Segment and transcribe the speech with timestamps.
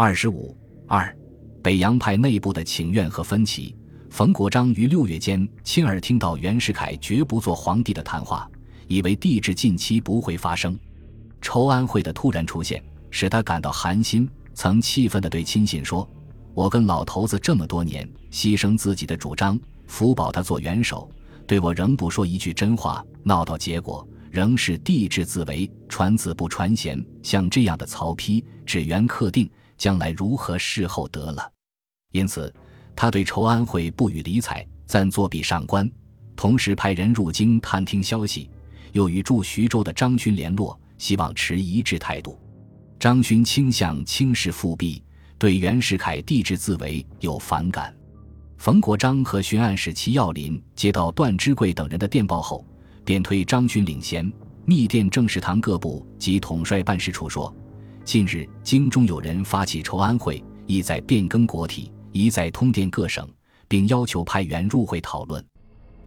[0.00, 0.56] 二十五
[0.86, 1.12] 二，
[1.60, 3.74] 北洋派内部的请愿和分歧。
[4.10, 8.48] 冯国璋于六月间亲耳听到袁世凯绝不做皇帝的谈话，
[8.86, 10.78] 以为帝制近期不会发生。
[11.40, 12.80] 筹安会的突然出现，
[13.10, 16.08] 使他感到寒心，曾气愤地对亲信说
[16.54, 19.58] ：“我跟老头子这么多年，牺牲自己的主张，
[19.88, 21.10] 辅保他做元首，
[21.44, 31.50] 对我仍不说一句真话，闹到结果。”仍是帝制自为，传子不传贤，像这样的曹丕，只缘克定，将来如何事后得了。
[32.12, 32.52] 因此，
[32.94, 35.90] 他对筹安会不予理睬，暂作壁上观，
[36.36, 38.50] 同时派人入京探听消息，
[38.92, 42.38] 又与驻徐州的张勋联络，希望持一致态度。
[42.98, 45.02] 张勋倾向轻视复辟，
[45.38, 47.94] 对袁世凯帝制自为有反感。
[48.56, 52.62] 冯国璋和巡按使齐耀林接到段芝贵等人的电报后。
[53.04, 54.30] 便推张勋领衔，
[54.66, 57.50] 密电政事堂各部及统帅办事处说：
[58.08, 63.28] 近日京中有人发起筹安会，意在变更国体，一再通电各省，
[63.68, 65.44] 并要求派员入会讨论。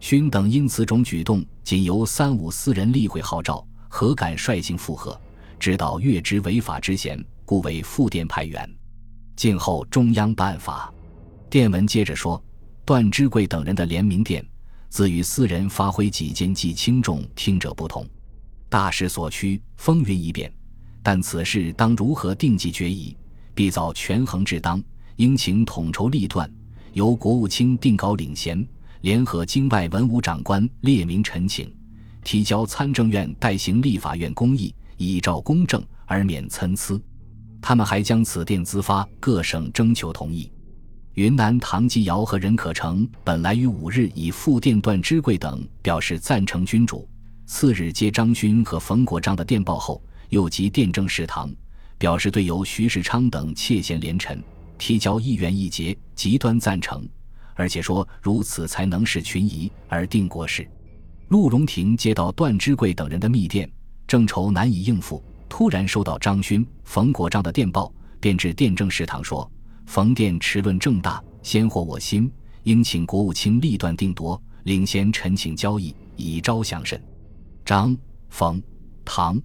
[0.00, 5.16] 勋等因此种举动仅由三五私人例会号召，何敢率性附和？
[5.60, 8.68] 知道越之违法之嫌，故为复电派员。
[9.36, 10.92] 静候中央办法。
[11.48, 12.42] 电文接着说：
[12.84, 14.44] 段芝贵等人的联名电。
[14.88, 18.04] 自与私人发挥己见既轻重听者不同，
[18.68, 20.52] 大势所趋，风云已变。
[21.02, 23.16] 但此事当如何定计决议，
[23.54, 24.82] 必早权衡之当，
[25.16, 26.50] 应请统筹立断，
[26.92, 28.64] 由国务卿定稿领衔，
[29.00, 31.74] 联合京外文武长官列名陈请，
[32.22, 37.00] 提交参政院代行立法院公议，依照公正而免参差。
[37.60, 40.50] 他们还将此电资发各省征求同意。
[41.14, 47.08] 云南唐继尧和任可成本来于五日以复电段芝贵等表示赞成君主，
[47.44, 50.02] 次日接张勋和冯国璋的电报后，
[50.32, 51.54] 又即电政食堂，
[51.98, 54.42] 表示对由徐世昌等窃贤连臣
[54.78, 57.06] 提交一元一节，极端赞成，
[57.54, 60.66] 而且说如此才能使群疑而定国事。
[61.28, 63.70] 陆荣廷接到段芝贵等人的密电，
[64.06, 69.50] 正愁难以应付，突然收到张勋、冯国璋的电报，便至电政食堂说。
[69.84, 72.32] 冯殿持论正大，先获我心，
[72.62, 76.98] 应请国务卿立断定夺，领先陈请交易，以昭祥慎。
[77.66, 77.94] 张、
[78.30, 78.62] 冯、
[79.04, 79.38] 唐、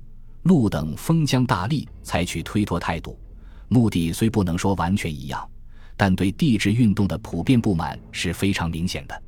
[0.48, 3.20] 陆等封疆大吏采取推脱态度，
[3.68, 5.46] 目的虽不能说完全一样，
[5.98, 9.24] 但对帝制运动的普遍不满是非常明显的。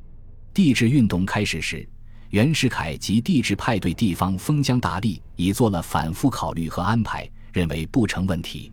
[0.54, 1.86] 帝制运动开始时，
[2.30, 8.72] 袁世凯及帝制派对地方封疆大吏已做了反复考虑和安排，认为不成问题，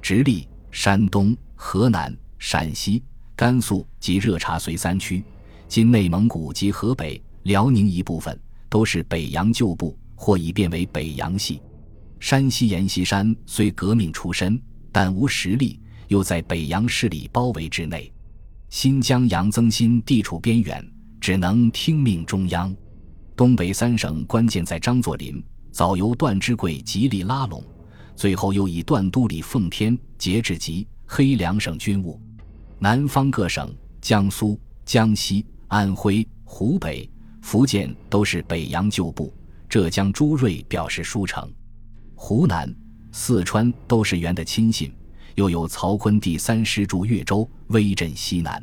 [0.00, 1.36] 直隶、山东。
[1.62, 3.02] 河南、陕西、
[3.36, 5.22] 甘肃及热察绥三区，
[5.68, 8.40] 今内蒙古及河北、辽宁一部分，
[8.70, 11.60] 都是北洋旧部，或已变为北洋系。
[12.20, 14.60] 山西阎锡山虽革命出身，
[14.92, 18.12] 但无实力，又在北洋势力包围之内。
[18.68, 20.86] 新疆杨增新地处边远，
[21.20, 22.72] 只能听命中央。
[23.34, 25.42] 东北三省关键在张作霖，
[25.72, 27.64] 早由段芝贵极力拉拢，
[28.14, 30.86] 最后又以段都理奉天节制吉。
[31.12, 32.20] 黑两省军务，
[32.78, 37.10] 南方各省，江苏、江西、安徽、湖北、
[37.42, 39.34] 福建都是北洋旧部。
[39.68, 41.50] 浙江朱瑞表示书城，
[42.22, 42.72] 湖南、
[43.12, 44.92] 四川都是袁的亲信，
[45.36, 48.62] 又有曹锟第三师驻越州，威震西南。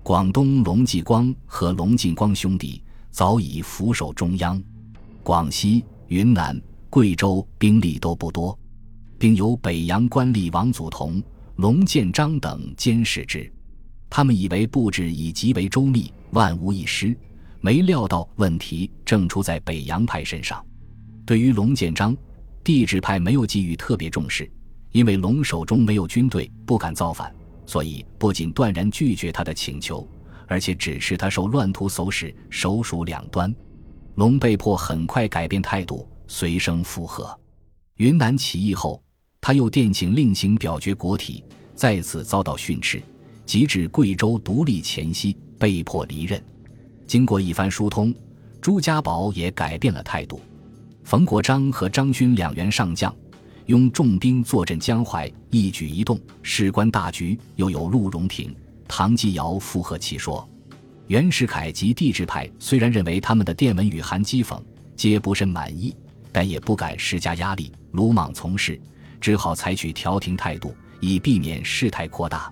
[0.00, 4.62] 广东龙继光和龙进光兄弟早已俯首中央。
[5.24, 8.56] 广西、云南、贵州兵力都不多，
[9.18, 11.20] 并由北洋官吏王祖同。
[11.56, 13.52] 龙建章等监视之，
[14.08, 17.14] 他们以为布置已极为周密，万无一失，
[17.60, 20.64] 没料到问题正出在北洋派身上。
[21.26, 22.16] 对于龙建章，
[22.64, 24.50] 帝制派没有给予特别重视，
[24.90, 27.32] 因为龙手中没有军队，不敢造反，
[27.66, 30.08] 所以不仅断然拒绝他的请求，
[30.48, 33.54] 而且指示他受乱徒唆使，手属两端。
[34.14, 37.38] 龙被迫很快改变态度，随声附和。
[37.96, 39.00] 云南起义后。
[39.46, 41.44] 他又电请另行表决国体，
[41.74, 43.02] 再次遭到训斥，
[43.44, 46.42] 及至贵州独立前夕，被迫离任。
[47.06, 48.14] 经过一番疏通，
[48.58, 50.40] 朱家宝也改变了态度。
[51.04, 53.14] 冯国璋和张勋两员上将，
[53.66, 57.38] 拥重兵坐镇江淮，一举一动事关大局。
[57.56, 58.56] 又有陆荣廷、
[58.88, 60.48] 唐继尧附和其说。
[61.08, 64.58] 袁世凯及帝制派虽然认为他们的电文语含讥讽，
[64.96, 65.94] 皆不甚满意，
[66.32, 68.80] 但也不敢施加压力，鲁莽从事。
[69.20, 72.50] 只好采取调停态度，以避免事态扩大。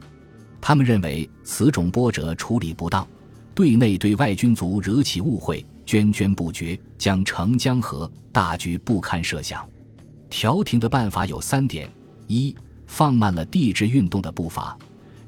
[0.60, 3.06] 他们认为此种波折处理不当，
[3.54, 9.68] 对内对外军卒惹起误会，涓涓不绝，将成江河，大局不堪设想。
[10.30, 11.90] 调停的办法有三点：
[12.26, 12.54] 一、
[12.86, 14.76] 放慢了地质运动的步伐。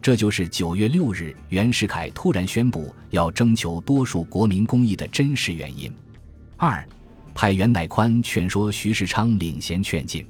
[0.01, 5.91] 这就是九月六日袁世凯突然宣布要征求多数国民公议的真实原因。
[6.57, 6.87] 二，
[7.35, 10.27] 派袁乃宽劝说徐世昌领衔劝进。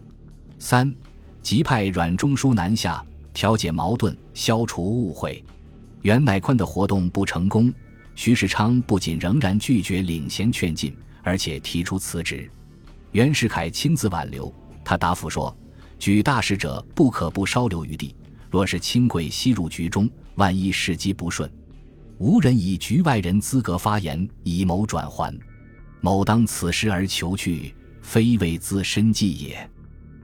[0.58, 0.94] 三，
[1.42, 5.44] 急派阮中书南下调解矛盾，消除误会。
[6.02, 7.72] 袁乃宽的活动不成功，
[8.14, 12.50] 徐世昌不仅仍然拒绝领衔劝进，而且提出辞职。
[13.12, 14.52] 袁世凯亲自挽留，
[14.84, 15.56] 他答复说
[15.98, 18.14] ：“举大事者不可不稍留余地。”
[18.50, 21.50] 若是轻贵吸入局中，万一时机不顺，
[22.18, 25.36] 无人以局外人资格发言，以谋转还。
[26.00, 29.68] 某当此时而求去，非为自身计也。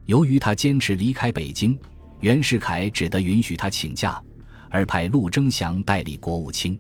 [0.07, 1.77] 由于他坚持离开北京，
[2.21, 4.23] 袁世凯只得允许他请假，
[4.69, 6.79] 而派陆征祥代理国务卿。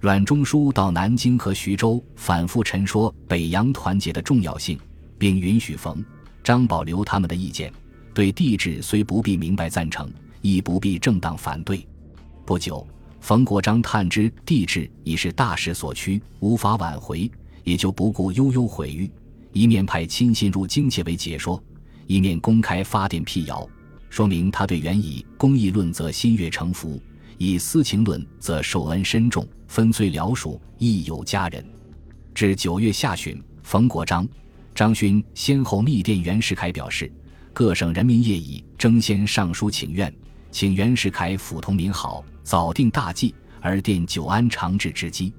[0.00, 4.78] 阮中书到南京和徐州反复陈说北洋团结的重要性，
[5.18, 6.02] 并允许冯、
[6.42, 7.70] 张保留他们的意见。
[8.14, 10.10] 对帝制虽不必明白赞成。
[10.42, 11.86] 亦不必正当反对。
[12.46, 12.86] 不久，
[13.20, 17.30] 冯国璋探知帝制已是大势所趋，无法挽回，
[17.62, 19.10] 也就不顾悠悠毁誉，
[19.52, 21.62] 一面派亲信入京切为解说，
[22.06, 23.68] 一面公开发电辟谣，
[24.08, 26.98] 说明他对原以公议论则心悦诚服，
[27.42, 31.64] 以私情论则受恩深重，分罪了属，亦有佳人。
[32.34, 34.28] 至九月下旬，冯国璋、
[34.74, 37.10] 张勋先后密电袁世凯，表示
[37.54, 40.14] 各省人民业已争先上书请愿。
[40.50, 45.32] 请袁世凯抚同民好，早定大计，而奠久安长治之基。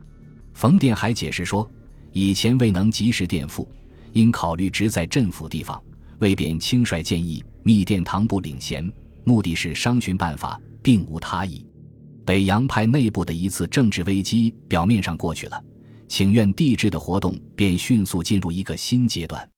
[0.55, 1.69] 冯电还解释说，
[2.13, 3.69] 以前未能及时垫付，
[4.11, 5.79] 因考虑直在镇抚地方，
[6.17, 8.91] 未便轻率建议密电唐部领衔，
[9.23, 11.63] 目的是商询办法，并无他意。
[12.31, 15.61] 北洋派内部的一次政治危机表面上过去了，
[16.07, 19.50] 请愿帝制的活动便迅速进入一个新阶段。